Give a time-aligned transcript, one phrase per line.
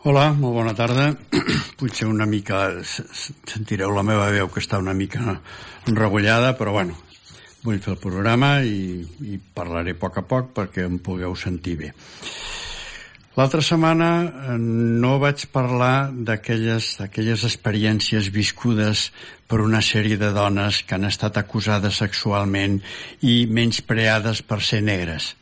[0.00, 1.10] Hola, molt bona tarda.
[1.76, 5.34] Potser una mica sentireu la meva veu que està una mica
[5.90, 6.94] enregullada, però bueno,
[7.66, 11.76] vull fer el programa i, i parlaré a poc a poc perquè em pugueu sentir
[11.82, 11.90] bé.
[13.36, 19.10] L'altra setmana eh, no vaig parlar d'aquelles aquelles experiències viscudes
[19.52, 22.80] per una sèrie de dones que han estat acusades sexualment
[23.20, 25.34] i menyspreades per ser negres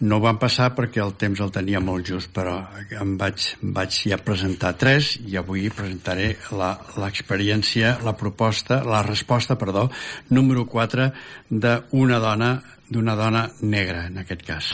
[0.00, 2.54] no van passar perquè el temps el tenia molt just, però
[2.96, 3.44] em vaig,
[3.76, 9.88] vaig ja presentar tres i avui presentaré l'experiència, la, la proposta, la resposta, perdó,
[10.32, 11.10] número 4
[11.50, 12.50] d'una dona,
[12.88, 14.72] d'una dona negra, en aquest cas.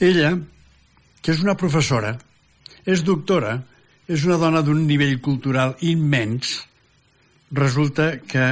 [0.00, 0.32] Ella,
[1.20, 2.16] que és una professora,
[2.88, 3.58] és doctora,
[4.08, 6.62] és una dona d'un nivell cultural immens,
[7.52, 8.48] resulta que,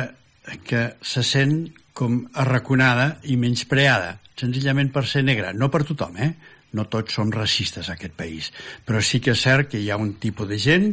[0.69, 6.33] que se sent com arraconada i menyspreada senzillament per ser negra, no per tothom, eh?
[6.73, 8.49] No tots som racistes a aquest país,
[8.89, 10.87] però sí que és cert que hi ha un tipus de gent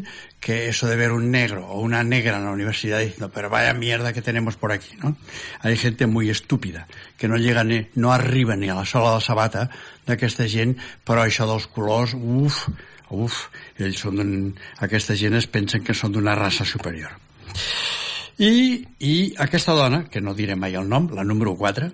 [0.44, 3.74] que eso de ver un negro o una negra en la universidad diciendo, pero vaya
[3.74, 5.15] mierda que tenemos por aquí, ¿no?
[5.62, 6.87] Hay gente muy estúpida,
[7.18, 9.70] que no llega ni, no arriba ni a la sola de la sabata
[10.05, 10.76] d'aquesta gent,
[11.07, 12.68] però això dels colors, uf,
[13.09, 13.48] uf,
[13.79, 14.54] ells són.
[14.84, 17.15] Aquesta gent es pensen que són d'una raça superior.
[18.40, 21.90] I, I aquesta dona, que no diré mai el nom, la número 4,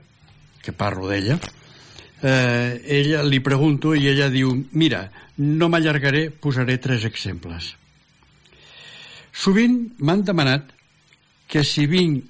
[0.66, 1.38] que parlo d'ella,
[2.25, 5.05] eh, ella li pregunto i ella diu mira,
[5.38, 7.75] no m'allargaré, posaré tres exemples.
[9.36, 10.71] Sovint m'han demanat
[11.47, 12.23] que si vinc,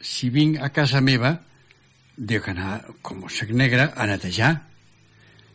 [0.00, 1.38] si vinc a casa meva,
[2.16, 4.52] que anar, com soc negra, a netejar,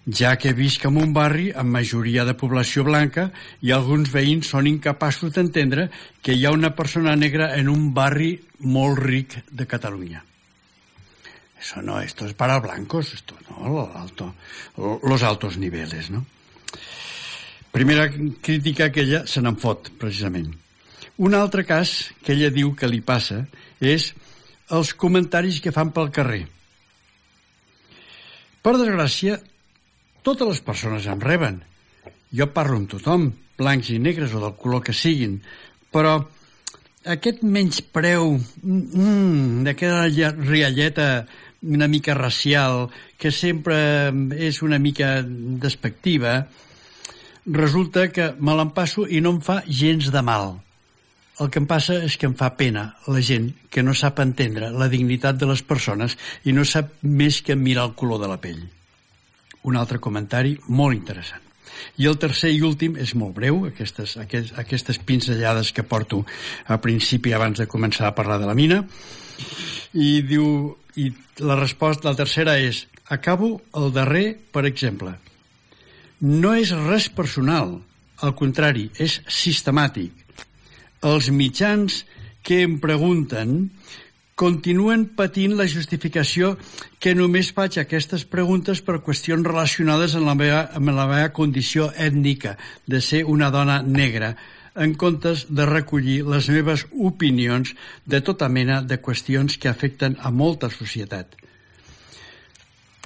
[0.07, 3.29] ja que visc en un barri amb majoria de població blanca
[3.61, 5.89] i alguns veïns són incapaços d'entendre
[6.23, 10.23] que hi ha una persona negra en un barri molt ric de Catalunya.
[11.59, 14.35] Eso no, esto es para blancos, esto no, lo alto,
[14.77, 16.25] los altos niveles, ¿no?
[17.71, 18.09] Primera
[18.41, 20.53] crítica que ella se n'en fot, precisament.
[21.17, 23.43] Un altre cas que ella diu que li passa
[23.81, 24.11] és
[24.73, 26.45] els comentaris que fan pel carrer.
[28.61, 29.37] Per desgràcia,
[30.25, 31.61] totes les persones em reben.
[32.33, 35.37] Jo parlo amb tothom, blancs i negres o del color que siguin,
[35.93, 36.17] però
[37.07, 41.07] aquest menyspreu mm, d'aquella rialleta
[41.61, 46.47] una mica racial, que sempre és una mica despectiva,
[47.47, 50.57] resulta que me l'empasso i no em fa gens de mal.
[51.37, 54.71] El que em passa és que em fa pena la gent que no sap entendre
[54.73, 58.39] la dignitat de les persones i no sap més que mirar el color de la
[58.41, 58.63] pell.
[59.69, 61.43] Un altre comentari molt interessant.
[62.01, 66.23] I el tercer i últim és molt breu, aquestes, aquestes, aquestes pinzellades que porto
[66.65, 68.81] a principi abans de començar a parlar de la mina,
[69.93, 71.11] i diu i
[71.45, 75.13] la resposta, la tercera és acabo el darrer, per exemple.
[76.21, 77.77] No és res personal,
[78.25, 80.11] al contrari, és sistemàtic.
[81.05, 82.01] Els mitjans
[82.41, 83.67] que em pregunten
[84.37, 86.51] continuen patint la justificació
[87.01, 91.87] que només faig aquestes preguntes per qüestions relacionades amb la meva, amb la meva condició
[91.97, 92.53] ètnica
[92.85, 94.35] de ser una dona negra,
[94.77, 97.73] en comptes de recollir les meves opinions
[98.05, 101.33] de tota mena de qüestions que afecten a molta societat.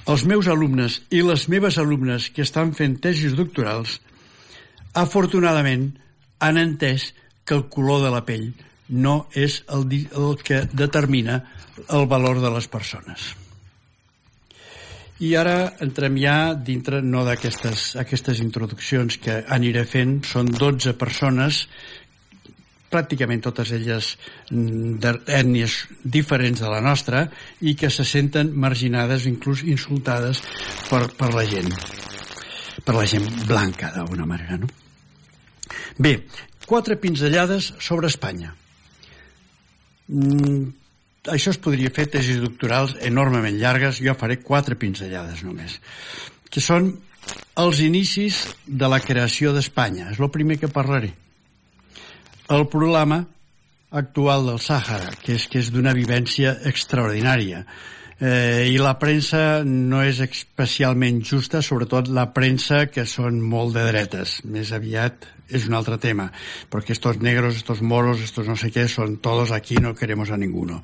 [0.04, 4.02] Els meus alumnes i les meves alumnes que estan fent tesis doctorals
[4.92, 5.94] afortunadament
[6.44, 7.14] han entès
[7.46, 8.50] que el color de la pell
[8.92, 11.42] no és el, el que determina
[11.88, 13.32] el valor de les persones.
[15.22, 20.16] I ara entrem ja dintre no d'aquestes aquestes introduccions que aniré fent.
[20.26, 21.66] Són 12 persones,
[22.92, 24.16] pràcticament totes elles
[24.50, 27.28] d'ètnies diferents de la nostra
[27.62, 30.42] i que se senten marginades, inclús insultades
[30.90, 31.70] per, per la gent
[32.84, 34.68] per la gent blanca, d'alguna manera, no?
[36.02, 36.16] Bé,
[36.66, 38.54] quatre pinzellades sobre Espanya.
[40.12, 40.68] Mm,
[41.32, 45.78] això es podria fer tesis doctorals enormement llargues, jo faré quatre pinzellades només,
[46.52, 46.92] que són
[47.62, 50.10] els inicis de la creació d'Espanya.
[50.12, 51.12] És el primer que parlaré.
[52.52, 53.22] El problema
[53.92, 57.62] actual del Sàhara, que és, que és d'una vivència extraordinària.
[58.20, 63.86] Eh, I la premsa no és especialment justa, sobretot la premsa que són molt de
[63.88, 64.40] dretes.
[64.44, 66.32] Més aviat es un altre tema,
[66.68, 70.36] porque estos negros, estos moros, estos no sé qué, son todos aquí, no queremos a
[70.36, 70.82] ninguno.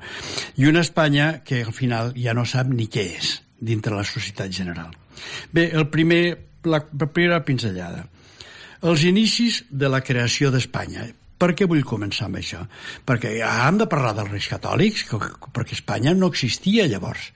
[0.57, 4.51] I una Espanya que al final ja no sap ni què és dintre la societat
[4.53, 4.93] general.
[5.51, 8.05] Bé, el primer, la primera pinzellada.
[8.81, 11.09] Els inicis de la creació d'Espanya.
[11.39, 12.65] Per què vull començar amb això?
[13.07, 15.05] Perquè hem de parlar dels reis catòlics,
[15.55, 17.31] perquè Espanya no existia llavors.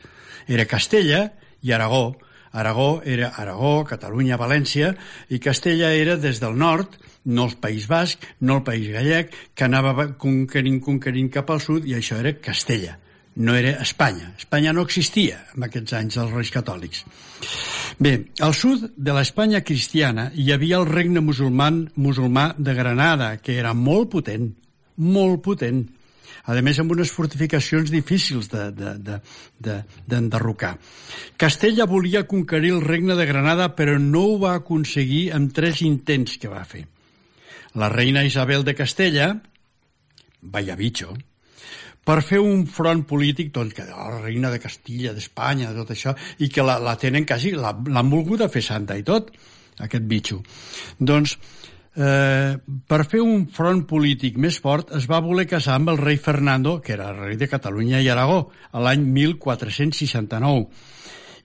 [0.47, 1.29] Era Castella
[1.63, 2.17] i Aragó,
[2.51, 4.91] Aragó era Aragó, Catalunya, València,
[5.29, 9.65] i Castella era des del nord, no el País Basc, no el País Gallec, que
[9.65, 12.99] anava conquerint, conquerint cap al sud, i això era Castella
[13.35, 14.33] no era Espanya.
[14.37, 17.03] Espanya no existia en aquests anys dels Reis Catòlics.
[17.99, 23.57] Bé, al sud de l'Espanya cristiana hi havia el regne musulman, musulmà de Granada, que
[23.57, 24.53] era molt potent,
[24.97, 25.85] molt potent
[26.43, 29.21] a més amb unes fortificacions difícils d'enderrocar.
[29.63, 35.31] De, de, de, Castella volia conquerir el regne de Granada, però no ho va aconseguir
[35.31, 36.83] amb tres intents que va fer.
[37.79, 39.41] La reina Isabel de Castella,
[40.41, 41.15] vaya bicho,
[42.03, 46.13] per fer un front polític doncs, que la reina de Castilla, d'Espanya, de tot això,
[46.43, 49.31] i que la, la tenen quasi, l'han volgut a fer santa i tot,
[49.83, 50.41] aquest bitxo.
[50.99, 51.37] Doncs
[51.95, 52.57] eh,
[52.87, 56.79] per fer un front polític més fort es va voler casar amb el rei Fernando,
[56.81, 60.67] que era el rei de Catalunya i Aragó, a l'any 1469.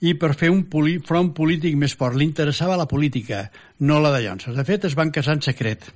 [0.09, 3.49] I per fer un poli front polític més fort li interessava la política,
[3.83, 4.55] no la de llonses.
[4.55, 5.91] De fet, es van casar en secret.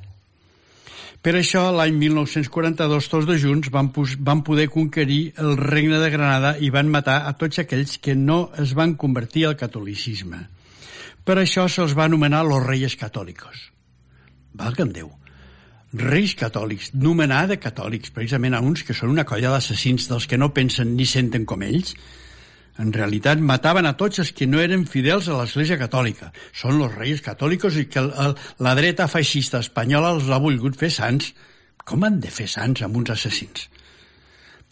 [1.23, 6.57] Per això, l'any 1942, tots de junts van, van poder conquerir el regne de Granada
[6.59, 10.43] i van matar a tots aquells que no es van convertir al catolicisme.
[11.23, 13.73] Per això se'ls va anomenar los reyes catòlicos
[14.59, 15.11] valga'm Déu,
[15.93, 20.39] reis catòlics, nomenar de catòlics, precisament a uns que són una colla d'assassins dels que
[20.41, 21.95] no pensen ni senten com ells,
[22.79, 26.31] en realitat mataven a tots els que no eren fidels a l'Església Catòlica.
[26.57, 28.35] Són els reis catòlicos i que el, el,
[28.65, 31.33] la dreta feixista espanyola els ha volgut fer sants.
[31.85, 33.69] Com han de fer sants amb uns assassins?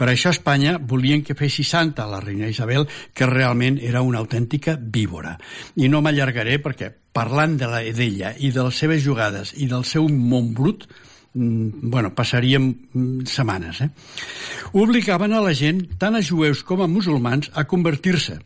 [0.01, 4.79] Per això Espanya volien que fessi santa la reina Isabel, que realment era una autèntica
[4.81, 5.35] víbora.
[5.77, 10.09] I no m'allargaré perquè parlant de d'ella i de les seves jugades i del seu
[10.09, 10.87] món brut,
[11.35, 13.81] bueno, passaríem mm, setmanes.
[13.81, 13.91] Eh?
[14.73, 18.41] Obligaven a la gent, tant a jueus com a musulmans, a convertir-se.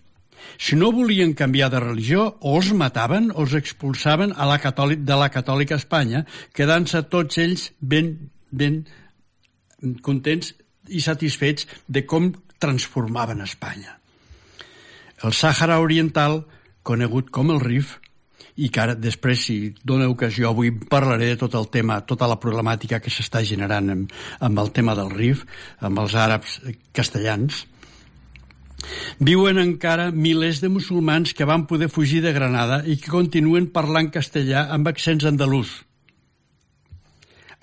[0.61, 5.03] Si no volien canviar de religió, o els mataven o els expulsaven a la catòlic,
[5.03, 8.15] de la catòlica Espanya, quedant-se tots ells ben,
[8.51, 8.85] ben
[10.05, 10.53] contents
[10.89, 13.99] i satisfets de com transformaven Espanya.
[15.25, 16.43] El Sàhara Oriental,
[16.85, 17.99] conegut com el Rif,
[18.57, 22.39] i que ara després, si dona ocasió, avui parlaré de tot el tema, tota la
[22.41, 25.45] problemàtica que s'està generant amb, amb el tema del Rif,
[25.81, 26.61] amb els àrabs
[26.93, 27.65] castellans,
[29.17, 34.11] Viuen encara milers de musulmans que van poder fugir de Granada i que continuen parlant
[34.13, 35.71] castellà amb accents andalús.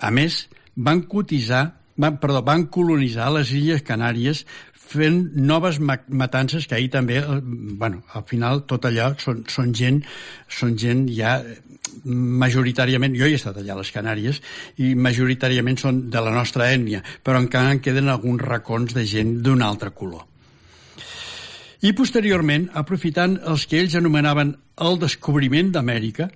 [0.02, 4.44] A més, van cotitzar van, perdó, van colonitzar les Illes Canàries
[4.92, 10.02] fent noves matances que ahir també, eh, bueno, al final tot allò són, són gent,
[10.48, 11.38] són gent ja
[12.04, 14.40] majoritàriament, jo he estat allà a les Canàries
[14.82, 19.40] i majoritàriament són de la nostra ètnia, però encara en queden alguns racons de gent
[19.44, 20.24] d'un altre color.
[21.82, 24.54] I posteriorment, aprofitant els que ells anomenaven
[24.86, 26.28] el descobriment d'Amèrica,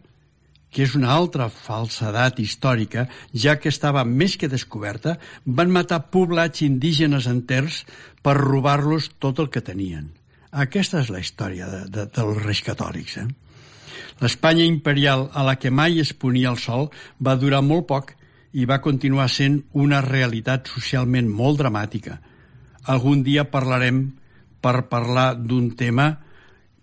[0.70, 5.16] que és una altra falsedat històrica, ja que estava més que descoberta,
[5.46, 7.84] van matar poblats indígenes enters
[8.22, 10.10] per robar-los tot el que tenien.
[10.52, 13.18] Aquesta és la història de, de, dels reis catòlics.
[13.22, 13.26] Eh?
[14.20, 16.88] L'Espanya imperial a la que mai es ponia el sol
[17.20, 18.14] va durar molt poc
[18.56, 22.16] i va continuar sent una realitat socialment molt dramàtica.
[22.92, 24.06] Algun dia parlarem
[24.64, 26.08] per parlar d'un tema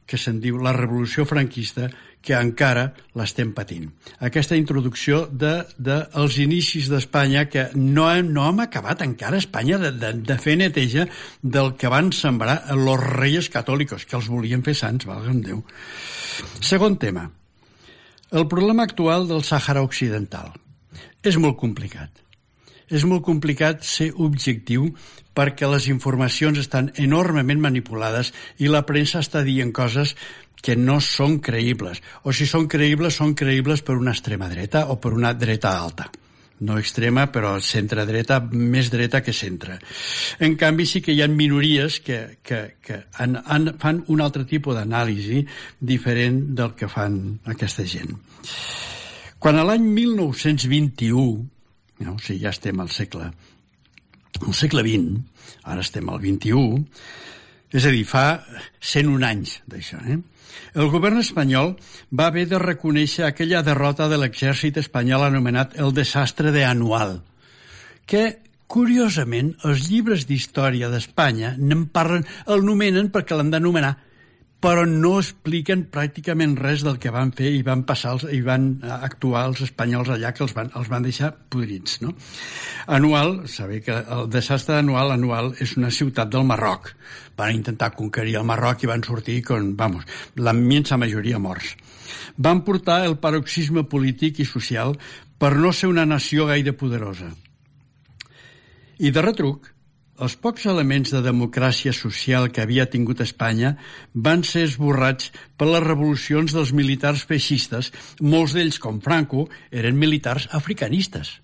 [0.06, 1.89] que se'n diu la Revolució franquista
[2.24, 2.86] que encara
[3.20, 3.90] l'estem patint.
[4.24, 9.80] Aquesta introducció de, de els inicis d'Espanya, que no hem, no hem acabat encara Espanya
[9.82, 11.06] de, de, de fer neteja
[11.44, 15.63] del que van sembrar els reis catòlics, que els volien fer sants, valga'm Déu.
[16.63, 17.27] Segon tema.
[18.32, 20.56] El problema actual del Sàhara Occidental.
[21.24, 22.23] És molt complicat.
[22.90, 24.90] És molt complicat ser objectiu
[25.34, 30.16] perquè les informacions estan enormement manipulades i la premsa està dient coses
[30.63, 32.00] que no són creïbles.
[32.24, 36.10] O si són creïbles, són creïbles per una extrema dreta o per una dreta alta
[36.63, 39.78] no extrema, però centre-dreta, més dreta que centre.
[40.40, 44.46] En canvi, sí que hi ha minories que, que, que han, han, fan un altre
[44.50, 45.44] tipus d'anàlisi
[45.80, 47.20] diferent del que fan
[47.52, 48.16] aquesta gent.
[49.44, 51.52] Quan a l'any 1921,
[52.05, 53.29] no, o sigui, ja estem al segle,
[54.41, 55.17] al segle XX,
[55.63, 56.83] ara estem al XXI,
[57.74, 58.27] és a dir, fa
[58.79, 60.19] 101 anys d'això, eh?
[60.77, 61.74] El govern espanyol
[62.13, 67.19] va haver de reconèixer aquella derrota de l'exèrcit espanyol anomenat el desastre de Anual,
[68.05, 68.24] que,
[68.69, 73.95] curiosament, els llibres d'història d'Espanya n'en parlen, el nomenen perquè l'han d'anomenar,
[74.63, 78.67] però no expliquen pràcticament res del que van fer i van passar els, i van
[78.96, 81.98] actuar els espanyols allà que els van, els van deixar podrits.
[82.03, 82.13] No?
[82.96, 86.93] Anual, saber que el desastre anual anual és una ciutat del Marroc.
[87.36, 90.08] Van intentar conquerir el Marroc i van sortir con, vamos,
[90.39, 91.75] la immensa majoria morts.
[92.38, 94.96] Van portar el paroxisme polític i social
[95.38, 97.34] per no ser una nació gaire poderosa.
[99.03, 99.73] I de retruc,
[100.22, 103.74] els pocs elements de democràcia social que havia tingut Espanya
[104.13, 107.91] van ser esborrats per les revolucions dels militars feixistes,
[108.22, 111.39] molts d'ells, com Franco, eren militars africanistes.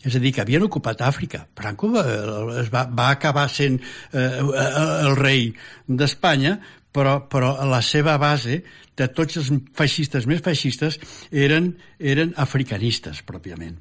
[0.00, 1.42] És a dir, que havien ocupat Àfrica.
[1.56, 3.76] Franco va, eh, va, va acabar sent
[4.16, 5.50] eh, el rei
[5.86, 6.56] d'Espanya,
[6.92, 8.62] però, però la seva base
[9.00, 10.98] de tots els feixistes més feixistes
[11.32, 13.78] eren, eren africanistes, pròpiament,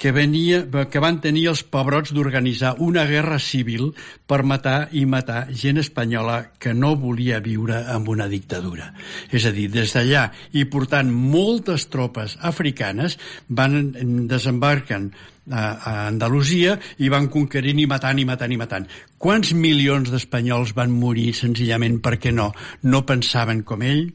[0.00, 3.90] que, venia, que van tenir els pebrots d'organitzar una guerra civil
[4.26, 8.92] per matar i matar gent espanyola que no volia viure amb una dictadura.
[9.30, 15.10] És a dir, des d'allà i portant moltes tropes africanes van desembarquen
[15.50, 18.88] a, Andalusia i van conquerint i matant i matant i matant.
[19.18, 22.52] Quants milions d'espanyols van morir senzillament perquè no?
[22.82, 24.08] No pensaven com ell,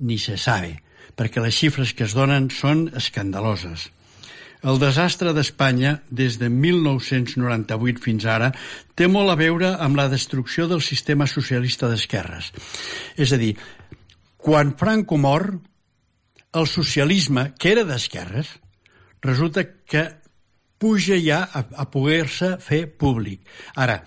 [0.00, 0.76] ni se sabe,
[1.16, 3.90] perquè les xifres que es donen són escandaloses.
[4.64, 8.48] El desastre d'Espanya, des de 1998 fins ara,
[8.96, 12.48] té molt a veure amb la destrucció del sistema socialista d'esquerres.
[13.20, 13.52] És a dir,
[14.40, 15.50] quan Franco mor,
[16.56, 18.54] el socialisme, que era d'esquerres,
[19.20, 20.06] resulta que
[20.84, 23.40] puja ja a, a poder-se fer públic.
[23.80, 24.02] Ara,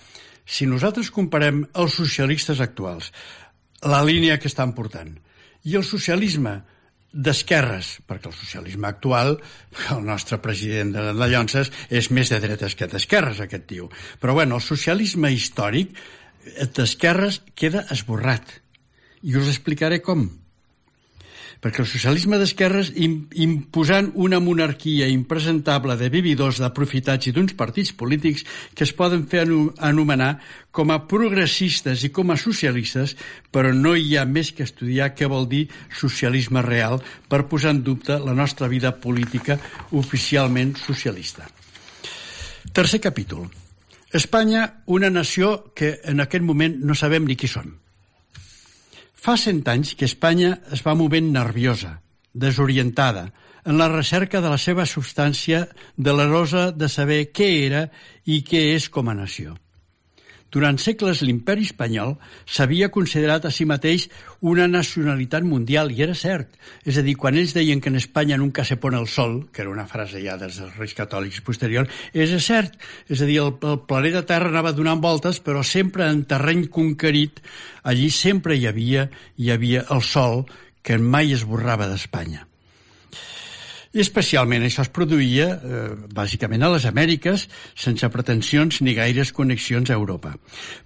[0.46, 3.10] si nosaltres comparem els socialistes actuals,
[3.90, 5.16] la línia que estan portant,
[5.66, 6.60] i el socialisme
[7.12, 9.40] d'esquerres, perquè el socialisme actual,
[9.96, 13.90] el nostre president de la Llonces, és més de dretes que d'esquerres, aquest tio.
[14.22, 15.98] Però bueno, el socialisme històric
[16.78, 18.60] d'esquerres queda esborrat.
[19.26, 20.30] I us explicaré com
[21.62, 28.46] perquè el socialisme d'esquerres imposant una monarquia impresentable de vividors, d'aprofitats i d'uns partits polítics
[28.76, 30.38] que es poden fer anomenar
[30.72, 33.16] com a progressistes i com a socialistes,
[33.52, 37.82] però no hi ha més que estudiar què vol dir socialisme real per posar en
[37.84, 39.58] dubte la nostra vida política
[39.92, 41.50] oficialment socialista.
[42.74, 43.48] Tercer capítol.
[44.14, 47.74] Espanya, una nació que en aquest moment no sabem ni qui són
[49.18, 51.98] Fa cent anys que Espanya es va movent nerviosa,
[52.34, 53.32] desorientada,
[53.68, 55.66] en la recerca de la seva substància
[55.98, 57.88] delerosa de saber què era
[58.24, 59.58] i què és com a nació.
[60.54, 62.14] Durant segles l'imperi espanyol
[62.48, 64.08] s'havia considerat a si mateix
[64.48, 66.56] una nacionalitat mundial, i era cert.
[66.88, 69.64] És a dir, quan ells deien que en Espanya nunca se pone el sol, que
[69.66, 72.78] era una frase ja dels reis catòlics posterior, és cert.
[73.10, 77.44] És a dir, el, el planeta Terra anava donant voltes, però sempre en terreny conquerit,
[77.84, 80.46] allí sempre hi havia, hi havia el sol
[80.82, 82.48] que mai esborrava d'Espanya.
[83.98, 89.90] I especialment això es produïa eh, bàsicament a les Amèriques, sense pretensions ni gaires connexions
[89.90, 90.36] a Europa.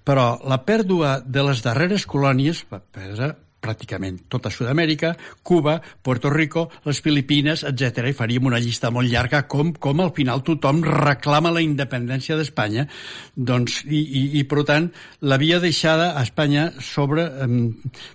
[0.08, 5.12] Però la pèrdua de les darreres colònies va perdre pràcticament tota Sud-amèrica,
[5.44, 8.08] Cuba, Puerto Rico, les Filipines, etc.
[8.10, 12.88] I faríem una llista molt llarga com, com al final tothom reclama la independència d'Espanya
[13.36, 14.89] doncs, i, i, i, per tant,
[15.22, 17.50] l'havia deixada a Espanya sobre eh,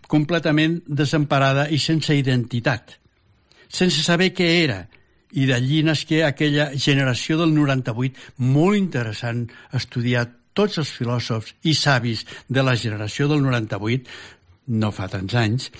[0.08, 3.02] completament desemparada i sense identitat
[3.68, 4.84] sense saber què era.
[5.36, 12.24] I d'allí nasqué aquella generació del 98 molt interessant estudiar tots els filòsofs i savis
[12.48, 14.08] de la generació del 98,
[14.80, 15.70] no fa tants anys,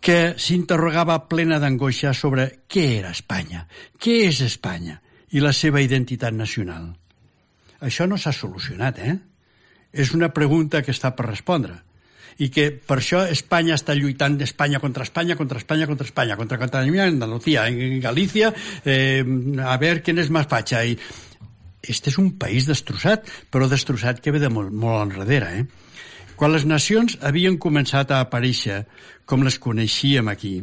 [0.00, 3.66] que s'interrogava plena d'angoixa sobre què era Espanya,
[3.98, 4.98] què és Espanya
[5.34, 6.90] i la seva identitat nacional.
[7.84, 9.16] Això no s'ha solucionat, eh?
[9.92, 11.78] És una pregunta que està per respondre
[12.38, 16.58] i que per això Espanya està lluitant d'Espanya contra Espanya, contra Espanya, contra Espanya, contra
[16.58, 18.52] Catalunya, Andalucía, en Galícia,
[18.84, 19.24] eh,
[19.64, 20.84] a veure quién és més fatxa.
[20.86, 20.94] I
[21.82, 25.66] este és un país destrossat, però destrossat que ve de molt, molt enrere, eh?
[26.38, 28.84] Quan les nacions havien començat a aparèixer
[29.26, 30.60] com les coneixíem aquí,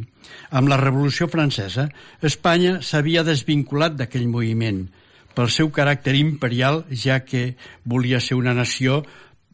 [0.56, 1.90] amb la Revolució Francesa,
[2.24, 4.86] Espanya s'havia desvinculat d'aquell moviment
[5.36, 9.04] pel seu caràcter imperial, ja que volia ser una nació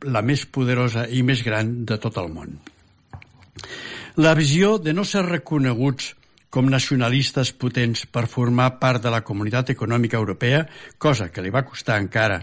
[0.06, 2.58] la més poderosa i més gran de tot el món.
[4.18, 6.16] La visió de no ser reconeguts
[6.52, 10.66] com nacionalistes potents per formar part de la comunitat econòmica europea,
[10.98, 12.42] cosa que li va costar encara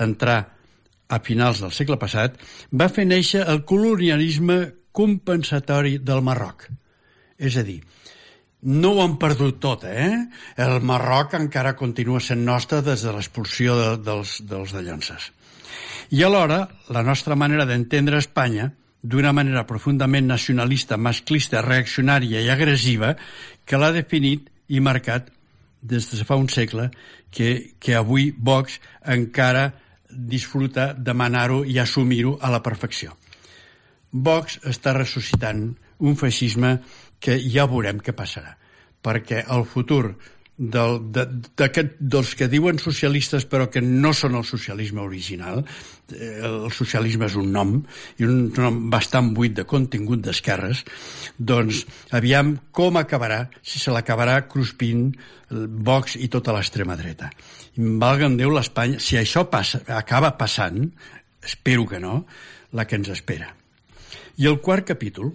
[0.00, 0.38] entrar
[1.10, 2.38] a finals del segle passat,
[2.72, 4.60] va fer néixer el colonialisme
[4.96, 6.64] compensatori del Marroc.
[7.36, 7.80] És a dir,
[8.62, 10.12] no ho han perdut tot, eh?
[10.56, 15.30] El Marroc encara continua sent nostre des de l'expulsió de, dels, dels de Llances.
[16.10, 23.12] I alhora, la nostra manera d'entendre Espanya, d'una manera profundament nacionalista, masclista, reaccionària i agressiva
[23.64, 25.28] que l'ha definit i marcat
[25.80, 26.88] des de fa un segle
[27.30, 29.68] que, que avui Vox encara
[30.10, 33.14] disfruta de manar-ho i assumir-ho a la perfecció.
[34.10, 35.68] Vox està ressuscitant
[36.02, 36.80] un feixisme
[37.22, 38.56] que ja veurem què passarà,
[38.98, 40.16] perquè el futur
[40.60, 41.24] de,
[41.98, 45.62] dels que diuen socialistes però que no són el socialisme original
[46.12, 47.78] eh, el socialisme és un nom
[48.20, 50.84] i un nom bastant buit de contingut d'esquerres
[51.38, 51.86] doncs
[52.16, 55.08] aviam com acabarà si se l'acabarà cruspint
[55.50, 57.30] Vox i tota l'extrema dreta.
[57.76, 60.84] Valga'm Déu l'Espanya si això passa, acaba passant
[61.42, 62.24] espero que no
[62.76, 63.50] la que ens espera.
[64.38, 65.32] I el quart capítol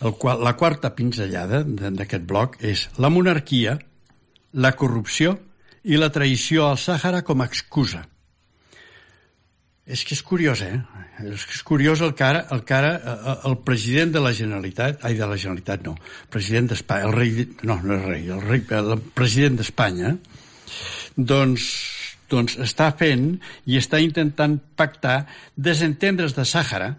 [0.00, 3.76] el qual, la quarta pinzellada d'aquest bloc és la monarquia,
[4.52, 5.36] la corrupció
[5.84, 8.02] i la traïció al Sàhara com a excusa.
[9.90, 10.76] És que és curiós, eh?
[11.26, 12.92] És que és curiós el cara, el cara,
[13.48, 15.96] el president de la Generalitat, ai, de la Generalitat no,
[16.30, 20.14] president d'Espanya, el rei, no, no és rei, el, rei, el president d'Espanya,
[21.16, 21.66] doncs,
[22.30, 23.32] doncs està fent
[23.66, 25.24] i està intentant pactar
[25.56, 26.92] desentendre's de Sàhara,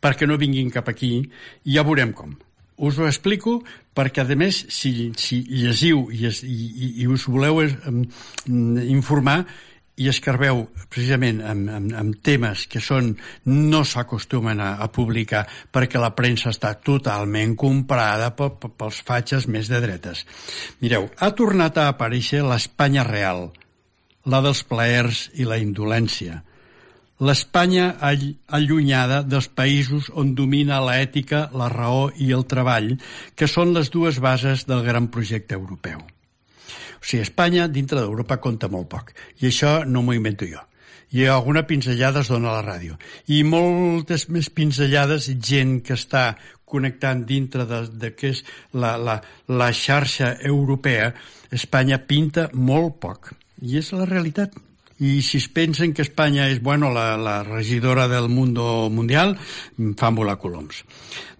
[0.00, 2.36] perquè no vinguin cap aquí i ja veurem com.
[2.78, 3.58] Us ho explico
[3.94, 8.04] perquè, a més, si, si llegiu i, i, i us voleu um,
[8.46, 9.42] informar
[9.98, 13.10] i escarbeu precisament amb, amb, amb temes que són
[13.50, 15.42] no s'acostumen a, a publicar
[15.74, 20.24] perquè la premsa està totalment comprada pels fatxes més de dretes.
[20.82, 23.48] Mireu, ha tornat a aparèixer l'Espanya real,
[24.30, 26.42] la dels plaers i la indolència,
[27.18, 32.94] l'Espanya allunyada dels països on domina l'ètica, la raó i el treball,
[33.34, 35.98] que són les dues bases del gran projecte europeu.
[36.98, 40.62] O sigui, Espanya dintre d'Europa compta molt poc, i això no m'ho invento jo.
[41.10, 42.98] I alguna pinzellada es dona a la ràdio.
[43.32, 46.36] I moltes més pinzellades, gent que està
[46.68, 48.42] connectant dintre de, de què és
[48.76, 49.16] la, la,
[49.48, 51.14] la xarxa europea,
[51.50, 53.32] Espanya pinta molt poc.
[53.64, 54.52] I és la realitat
[54.98, 59.36] i si es pensen que Espanya és bueno, la, la regidora del mundo mundial,
[59.96, 60.84] fan volar coloms.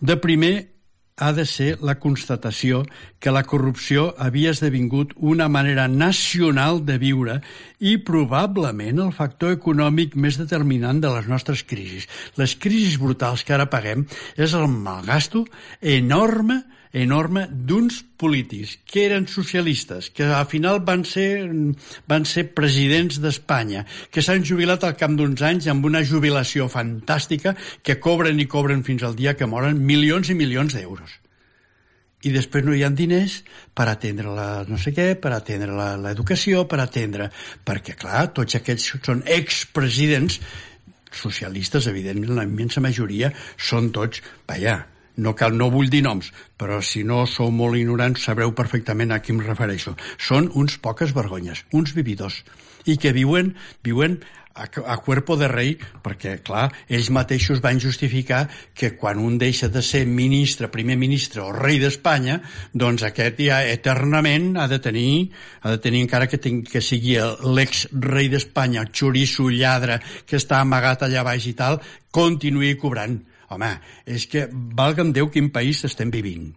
[0.01, 0.79] De primer,
[1.19, 2.85] ha de ser la constatació
[3.19, 7.41] que la corrupció havia esdevingut una manera nacional de viure
[7.83, 12.07] i probablement el factor econòmic més determinant de les nostres crisis.
[12.39, 15.45] Les crisis brutals que ara paguem és el malgasto
[15.83, 21.47] enorme enorme d'uns polítics que eren socialistes, que al final van ser,
[22.09, 27.55] van ser presidents d'Espanya, que s'han jubilat al camp d'uns anys amb una jubilació fantàstica
[27.83, 31.19] que cobren i cobren fins al dia que moren milions i milions d'euros.
[32.27, 33.45] I després no hi ha diners
[33.79, 37.29] per atendre la no sé què, per atendre l'educació, per atendre...
[37.63, 40.41] Perquè, clar, tots aquests són expresidents
[41.15, 44.81] socialistes, evidentment, la immensa majoria són tots, vaja,
[45.19, 49.21] no cal, no vull dir noms, però si no sou molt ignorants sabreu perfectament a
[49.23, 49.97] qui em refereixo.
[50.17, 52.43] Són uns poques vergonyes, uns vividors,
[52.87, 53.53] i que viuen,
[53.85, 54.21] viuen
[54.59, 59.69] a, a cuerpo de rei, perquè, clar, ells mateixos van justificar que quan un deixa
[59.73, 62.41] de ser ministre, primer ministre o rei d'Espanya,
[62.75, 65.31] doncs aquest ja eternament ha de tenir,
[65.63, 67.17] ha de tenir encara que, ten, que sigui
[67.59, 73.71] l'ex-rei d'Espanya, el xoriço, lladre, que està amagat allà baix i tal, continuï cobrant Home,
[74.05, 76.51] és que valga'm Déu quin país estem vivint.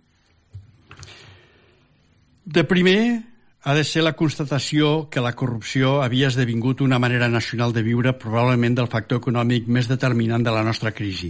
[2.45, 3.21] De primer,
[3.63, 8.15] ha de ser la constatació que la corrupció havia esdevingut una manera nacional de viure
[8.17, 11.30] probablement del factor econòmic més determinant de la nostra crisi.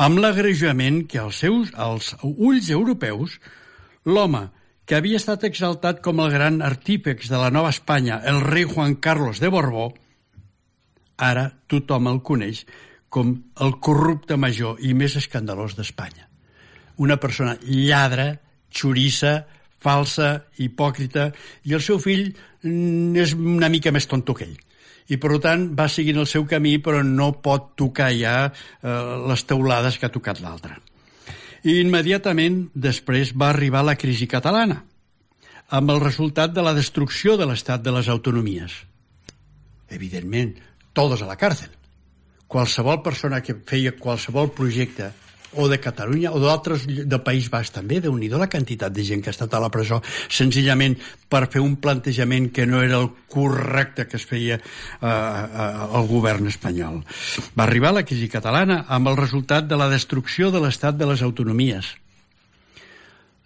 [0.00, 3.36] Amb l'agrejament que als seus als ulls europeus
[4.08, 4.46] l'home
[4.88, 8.96] que havia estat exaltat com el gran artípex de la nova Espanya, el rei Juan
[8.96, 9.92] Carlos de Borbó,
[11.20, 12.64] ara tothom el coneix
[13.10, 16.28] com el corrupte major i més escandalós d'Espanya.
[17.02, 18.30] Una persona lladra,
[18.70, 19.40] xurissa,
[19.82, 21.30] falsa, hipòcrita,
[21.66, 24.58] i el seu fill mm, és una mica més tonto que ell.
[25.10, 28.92] I, per tant, va seguint el seu camí, però no pot tocar ja eh,
[29.26, 30.78] les teulades que ha tocat l'altre.
[31.66, 34.78] I immediatament després va arribar la crisi catalana,
[35.74, 38.78] amb el resultat de la destrucció de l'estat de les autonomies.
[39.90, 40.54] Evidentment,
[40.94, 41.79] todos a la càrcel
[42.50, 45.12] qualsevol persona que feia qualsevol projecte
[45.54, 49.22] o de Catalunya o d'altres del País Basc també, de nhi la quantitat de gent
[49.22, 50.96] que ha estat a la presó senzillament
[51.30, 54.62] per fer un plantejament que no era el correcte que es feia eh,
[55.02, 57.02] eh, al govern espanyol.
[57.58, 61.22] Va arribar la crisi catalana amb el resultat de la destrucció de l'estat de les
[61.26, 61.94] autonomies.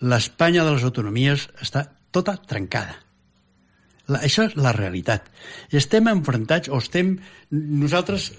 [0.05, 3.01] L'Espanya de les autonomies està tota trencada.
[4.13, 5.31] La, això és la realitat.
[5.73, 7.17] Estem enfrontats, o estem...
[7.55, 8.33] Nosaltres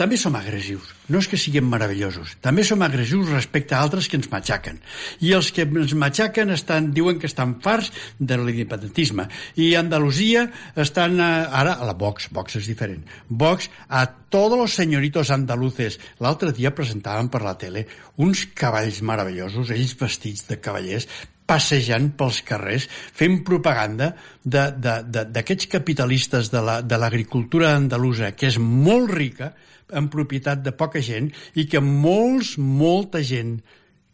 [0.00, 0.94] també som agressius.
[1.12, 2.38] No és que siguem meravellosos.
[2.40, 4.78] També som agressius respecte a altres que ens matxaquen.
[5.20, 9.26] I els que ens matxaquen estan, diuen que estan farts de l'independentisme.
[9.60, 10.46] I Andalusia
[10.80, 13.04] estan, ara, a la Vox, Vox és diferent.
[13.28, 15.98] Vox, a tots els senyoritos andaluces.
[16.24, 17.84] L'altre dia presentaven per la tele
[18.16, 21.10] uns cavalls meravellosos, ells vestits de cavallers,
[21.50, 24.12] passejant pels carrers, fent propaganda
[24.46, 29.50] d'aquests capitalistes de l'agricultura la, andalusa, que és molt rica,
[29.90, 31.26] en propietat de poca gent,
[31.58, 33.56] i que molts, molta gent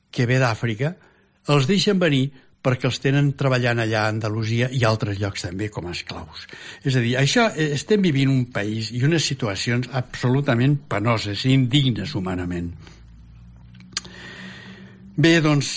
[0.08, 0.94] que ve d'Àfrica
[1.52, 2.24] els deixen venir
[2.66, 6.48] perquè els tenen treballant allà a Andalusia i altres llocs també com a esclaus.
[6.82, 11.54] És a dir, això eh, estem vivint un país i unes situacions absolutament penoses i
[11.54, 12.72] indignes humanament.
[15.16, 15.68] Bé, doncs,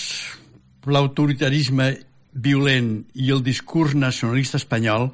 [0.86, 1.90] l'autoritarisme
[2.32, 5.10] violent i el discurs nacionalista espanyol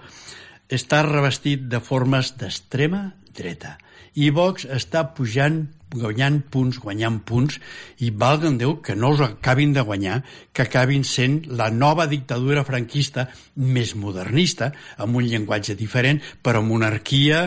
[0.73, 3.77] està revestit de formes d'extrema dreta.
[4.17, 5.59] I Vox està pujant,
[5.93, 7.59] guanyant punts, guanyant punts,
[8.01, 12.65] i valguen Déu que no us acabin de guanyar, que acabin sent la nova dictadura
[12.65, 17.45] franquista més modernista, amb un llenguatge diferent, però monarquia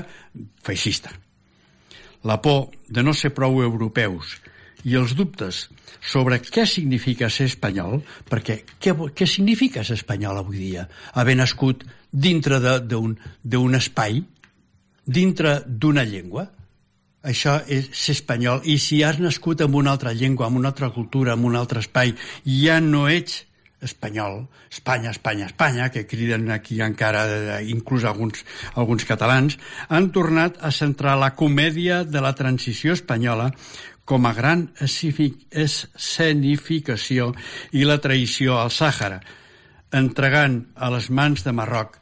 [0.63, 1.11] feixista.
[2.23, 4.37] La por de no ser prou europeus
[4.87, 5.65] i els dubtes
[5.99, 10.87] sobre què significa ser espanyol, perquè què, què significa ser espanyol avui dia?
[11.13, 14.23] Haver nascut dintre d'un espai,
[15.05, 16.47] dintre d'una llengua,
[17.23, 18.63] això és ser espanyol.
[18.63, 21.83] I si has nascut en una altra llengua, en una altra cultura, en un altre
[21.83, 22.15] espai,
[22.45, 23.43] ja no ets
[23.81, 27.23] espanyol, Espanya, Espanya, Espanya, que criden aquí encara,
[27.59, 28.43] eh, inclús alguns,
[28.75, 33.53] alguns catalans, han tornat a centrar la comèdia de la transició espanyola
[34.09, 37.29] com a gran escenificació
[37.77, 39.21] i la traïció al Sàhara,
[39.93, 41.99] entregant a les mans de Marroc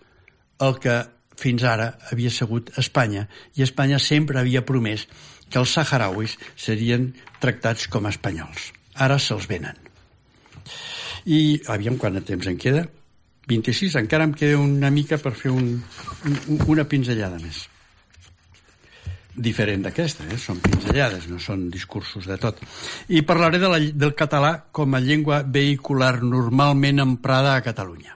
[0.64, 1.04] el que
[1.38, 3.28] fins ara havia segut Espanya,
[3.60, 5.08] i Espanya sempre havia promès
[5.52, 8.72] que els saharauis serien tractats com a espanyols.
[8.96, 9.76] Ara se'ls venen.
[11.28, 12.88] I, aviam, quant de temps en queda?
[13.52, 15.84] 26, encara em queda una mica per fer un,
[16.28, 16.36] un,
[16.68, 17.68] una pinzellada més
[19.38, 20.38] diferent d'aquesta, eh?
[20.42, 22.60] són pinzellades, no són discursos de tot.
[23.14, 28.16] I parlaré de la, del català com a llengua vehicular normalment emprada a Catalunya.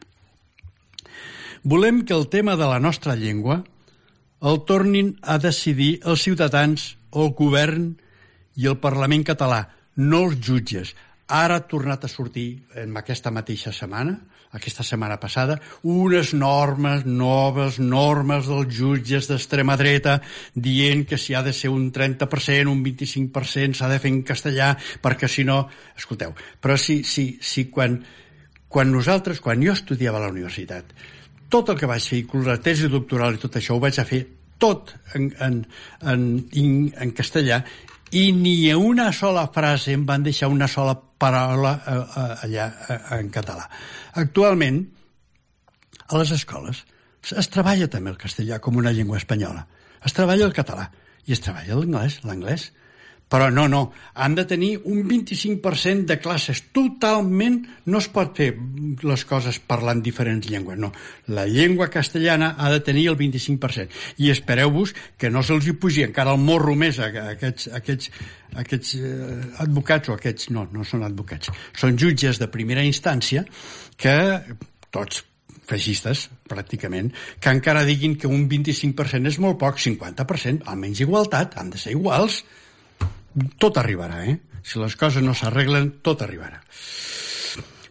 [1.64, 3.62] Volem que el tema de la nostra llengua
[4.42, 7.92] el tornin a decidir els ciutadans, el govern
[8.58, 9.68] i el Parlament català,
[10.02, 10.96] no els jutges.
[11.32, 14.18] Ara ha tornat a sortir en aquesta mateixa setmana
[14.52, 15.56] aquesta setmana passada,
[15.88, 20.18] unes normes, noves normes dels jutges d'extrema dreta
[20.54, 24.74] dient que si ha de ser un 30%, un 25% s'ha de fer en castellà,
[25.02, 25.64] perquè si no...
[25.96, 27.96] Escolteu, però si, si, si quan,
[28.68, 30.92] quan nosaltres, quan jo estudiava a la universitat,
[31.52, 34.08] tot el que vaig fer, inclús la tesi doctoral i tot això, ho vaig a
[34.08, 34.26] fer
[34.62, 35.64] tot en, en,
[36.12, 36.28] en,
[36.92, 37.64] en, castellà
[38.14, 43.00] i ni una sola frase em van deixar una sola paraula eh, eh, allà eh,
[43.20, 43.68] en català.
[44.22, 44.82] Actualment,
[46.10, 46.84] a les escoles
[47.22, 49.68] es treballa també el castellà com una llengua espanyola.
[50.06, 50.90] Es treballa el català
[51.30, 52.72] i es treballa l'anglès, l'anglès.
[53.32, 56.60] Però no, no, han de tenir un 25% de classes.
[56.76, 58.50] Totalment no es pot fer
[59.08, 60.92] les coses parlant diferents llengües, no.
[61.32, 63.88] La llengua castellana ha de tenir el 25%.
[64.20, 68.12] I espereu-vos que no se'ls hi pugi encara el morro més a, aquests, a aquests,
[68.52, 73.46] a aquests eh, advocats, o aquests, no, no són advocats, són jutges de primera instància
[73.96, 74.18] que
[74.92, 75.24] tots
[75.72, 81.72] feixistes, pràcticament, que encara diguin que un 25% és molt poc, 50%, almenys igualtat, han
[81.72, 82.42] de ser iguals,
[83.60, 84.38] tot arribarà, eh?
[84.64, 86.62] Si les coses no s'arreglen, tot arribarà.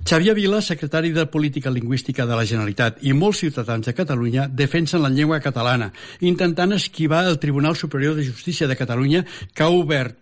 [0.01, 5.03] Xavier Vila, secretari de Política Lingüística de la Generalitat i molts ciutadans de Catalunya defensen
[5.05, 10.17] la llengua catalana, intentant esquivar el Tribunal Superior de Justícia de Catalunya que ha obert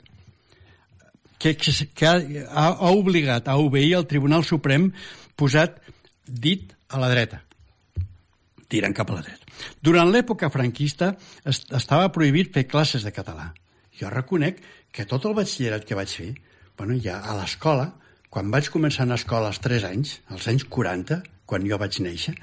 [1.38, 4.90] que, que, ha, ha obligat a obeir el Tribunal Suprem
[5.38, 5.78] posat
[6.26, 7.44] dit a la dreta
[8.68, 9.46] tirant cap a la dreta.
[9.82, 11.14] Durant l'època franquista
[11.48, 13.48] estava prohibit fer classes de català.
[13.98, 14.60] Jo reconec
[14.94, 16.30] que tot el batxillerat que vaig fer,
[16.78, 17.90] bueno, ja a l'escola,
[18.30, 22.34] quan vaig començar a escola als 3 anys, als anys 40, quan jo vaig néixer,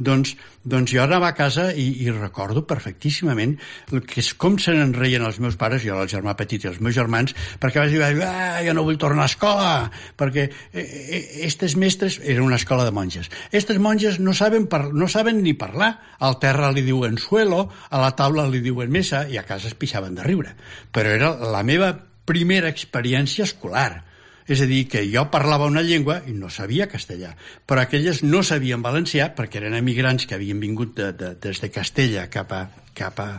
[0.00, 3.58] doncs, doncs jo anava a casa i, i recordo perfectíssimament
[3.92, 6.80] el que és com se n'enreien els meus pares, jo el germà petit i els
[6.80, 9.74] meus germans, perquè vaig dir, ah, jo no vull tornar a escola,
[10.16, 14.88] perquè eh, eh, estes mestres, era una escola de monges, estes monges no saben, par,
[14.96, 15.92] no saben ni parlar,
[16.24, 19.76] al terra li diuen suelo, a la taula li diuen mesa, i a casa es
[19.76, 20.56] pixaven de riure.
[20.94, 21.92] Però era la meva
[22.24, 24.13] primera experiència escolar
[24.48, 27.32] és a dir, que jo parlava una llengua i no sabia castellà,
[27.66, 31.70] però aquelles no sabien valencià perquè eren emigrants que havien vingut de, de, des de
[31.72, 33.30] Castella cap a, cap a,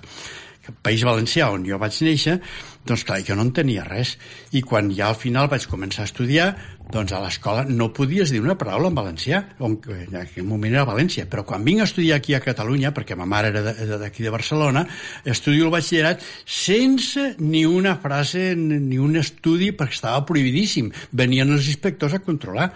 [0.86, 2.40] País Valencià, on jo vaig néixer,
[2.86, 4.16] doncs clar, jo no en tenia res.
[4.54, 6.48] I quan ja al final vaig començar a estudiar,
[6.92, 10.86] doncs a l'escola no podies dir una paraula en valencià, on, en aquell moment era
[10.88, 13.64] València, però quan vinc a estudiar aquí a Catalunya, perquè ma mare era
[13.98, 14.86] d'aquí de, de Barcelona,
[15.26, 20.92] estudio el batxillerat sense ni una frase ni un estudi perquè estava prohibidíssim.
[21.12, 22.70] Venien els inspectors a controlar.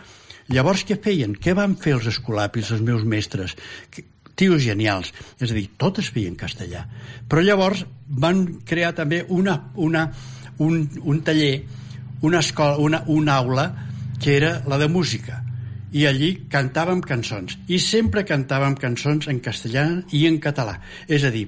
[0.49, 1.35] Llavors, què feien?
[1.37, 3.53] Què van fer els escolapis, els meus mestres?
[4.39, 5.11] Tios genials.
[5.39, 6.85] És a dir, tot es feia en castellà.
[7.29, 10.07] Però llavors van crear també una, una,
[10.63, 11.53] un, un taller,
[12.21, 13.69] una, escola, una, una aula
[14.19, 15.43] que era la de música
[15.95, 20.75] i allí cantàvem cançons i sempre cantàvem cançons en castellà i en català
[21.07, 21.47] és a dir,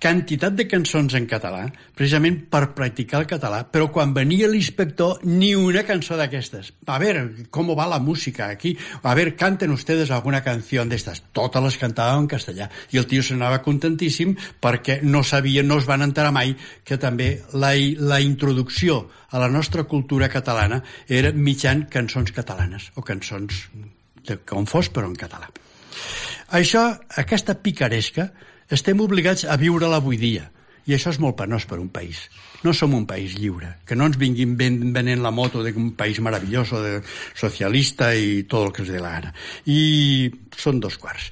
[0.00, 5.52] quantitat de cançons en català, precisament per practicar el català, però quan venia l'inspector, ni
[5.54, 6.72] una cançó d'aquestes.
[6.86, 8.72] A veure, com va la música aquí?
[9.02, 11.22] A veure, canten ustedes alguna canció d'estes?
[11.36, 12.70] Totes les cantàvem en castellà.
[12.90, 17.32] I el tio s'anava contentíssim perquè no sabia, no es van enterar mai que també
[17.52, 23.66] la, la introducció a la nostra cultura catalana era mitjan cançons catalanes, o cançons
[24.26, 25.50] de, com fos, però en català.
[26.56, 26.88] Això,
[27.20, 28.30] aquesta picaresca,
[28.70, 30.50] estem obligats a viure-la dia.
[30.86, 32.28] I això és molt penós per un país.
[32.64, 33.76] No som un país lliure.
[33.86, 37.00] Que no ens vinguin venent la moto d'un país meravellós de
[37.34, 39.34] socialista i tot el que es dé la gana.
[39.66, 41.30] I són dos quarts.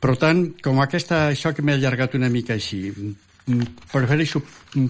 [0.00, 2.88] Per tant, com aquesta, això que m'he allargat una mica així,
[3.92, 4.40] prefereixo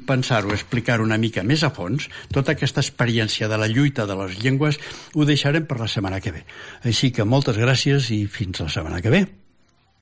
[0.07, 4.39] pensar-ho, explicar una mica més a fons, tota aquesta experiència de la lluita de les
[4.43, 4.79] llengües
[5.15, 6.45] ho deixarem per la setmana que ve.
[6.85, 9.25] Així que moltes gràcies i fins la setmana que ve.